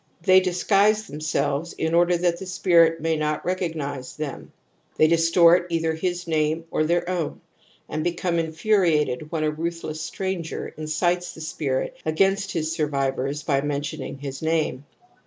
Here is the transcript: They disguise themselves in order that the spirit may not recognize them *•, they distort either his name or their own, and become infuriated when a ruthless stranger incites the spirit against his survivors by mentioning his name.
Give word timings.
They 0.23 0.39
disguise 0.39 1.05
themselves 1.05 1.73
in 1.73 1.93
order 1.93 2.17
that 2.17 2.39
the 2.39 2.47
spirit 2.47 3.01
may 3.01 3.15
not 3.15 3.45
recognize 3.45 4.15
them 4.17 4.51
*•, 4.93 4.97
they 4.97 5.05
distort 5.05 5.67
either 5.69 5.93
his 5.93 6.25
name 6.27 6.65
or 6.71 6.83
their 6.83 7.07
own, 7.07 7.41
and 7.87 8.03
become 8.03 8.39
infuriated 8.39 9.31
when 9.31 9.43
a 9.43 9.51
ruthless 9.51 10.01
stranger 10.01 10.69
incites 10.75 11.35
the 11.35 11.41
spirit 11.41 11.97
against 12.03 12.53
his 12.53 12.71
survivors 12.71 13.43
by 13.43 13.61
mentioning 13.61 14.17
his 14.17 14.41
name. 14.41 14.85